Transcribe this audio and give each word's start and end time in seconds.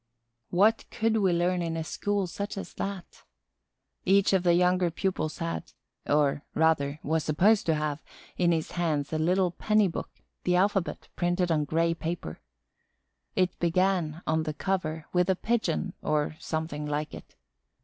What 0.49 0.85
could 0.89 1.17
we 1.17 1.31
learn 1.31 1.61
in 1.61 1.75
such 1.75 1.83
a 1.83 1.83
school 1.83 2.23
as 2.23 2.73
that! 2.77 3.21
Each 4.03 4.33
of 4.33 4.41
the 4.41 4.55
younger 4.55 4.89
pupils 4.89 5.37
had, 5.37 5.73
or 6.07 6.43
rather 6.55 6.99
was 7.03 7.23
supposed 7.23 7.67
to 7.67 7.75
have, 7.75 8.01
in 8.35 8.51
his 8.51 8.71
hands 8.71 9.13
a 9.13 9.19
little 9.19 9.51
penny 9.51 9.87
book, 9.87 10.09
the 10.43 10.55
alphabet, 10.55 11.07
printed 11.15 11.51
on 11.51 11.65
gray 11.65 11.93
paper. 11.93 12.39
It 13.35 13.59
began, 13.59 14.23
on 14.25 14.41
the 14.41 14.55
cover, 14.55 15.05
with 15.13 15.29
a 15.29 15.35
Pigeon, 15.35 15.93
or 16.01 16.35
something 16.39 16.87
like 16.87 17.13
it. 17.13 17.35